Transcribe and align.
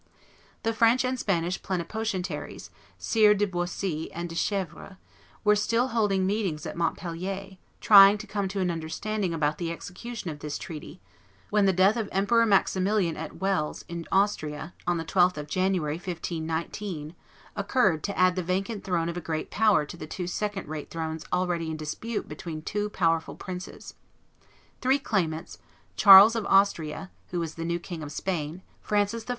The 0.63 0.73
French 0.73 1.05
and 1.05 1.19
Spanish 1.19 1.61
plenipotentiaries, 1.61 2.71
Sires 2.97 3.37
de 3.37 3.45
Boisy 3.45 4.09
and 4.11 4.27
de 4.29 4.33
Chievres, 4.35 4.97
were 5.43 5.55
still 5.55 5.89
holding 5.89 6.25
meetings 6.25 6.65
at 6.65 6.75
Montpellier, 6.75 7.57
trying 7.81 8.17
to 8.17 8.25
come 8.25 8.47
to 8.47 8.59
an 8.61 8.71
understanding 8.71 9.31
about 9.31 9.59
the 9.59 9.69
execution 9.71 10.31
of 10.31 10.39
this 10.39 10.57
treaty, 10.57 11.01
when 11.51 11.67
the 11.67 11.71
death 11.71 11.97
of 11.97 12.09
Emperor 12.11 12.47
Maximilian 12.47 13.15
at 13.15 13.35
Wels, 13.39 13.85
in 13.87 14.07
Austria, 14.11 14.73
on 14.87 14.97
the 14.97 15.05
12th 15.05 15.37
of 15.37 15.45
January, 15.47 15.97
1519, 15.97 17.13
occurred 17.55 18.01
to 18.01 18.17
add 18.17 18.35
the 18.35 18.41
vacant 18.41 18.83
throne 18.83 19.07
of 19.07 19.17
a 19.17 19.21
great 19.21 19.51
power 19.51 19.85
to 19.85 19.97
the 19.97 20.07
two 20.07 20.25
second 20.25 20.67
rate 20.67 20.89
thrones 20.89 21.25
already 21.31 21.69
in 21.69 21.77
dispute 21.77 22.27
between 22.27 22.63
two 22.63 22.89
powerful 22.89 23.35
princes. 23.35 23.93
Three 24.81 24.97
claimants, 24.97 25.59
Charles 25.95 26.35
of 26.35 26.47
Austria, 26.47 27.11
who 27.29 27.39
was 27.39 27.53
the 27.53 27.65
new 27.65 27.77
King 27.77 28.01
of 28.01 28.11
Spain, 28.11 28.63
Francis 28.81 29.25
I. 29.29 29.29